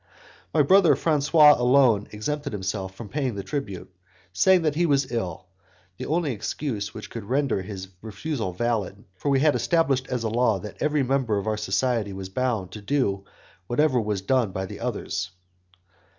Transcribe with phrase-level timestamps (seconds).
[0.51, 3.93] My brother Francois alone exempted himself from paying the tribute,
[4.33, 5.45] saying that he was ill,
[5.97, 10.27] the only excuse which could render his refusal valid, for we had established as a
[10.29, 13.25] law that every member of our society was bound to do
[13.67, 15.29] whatever was done by the others.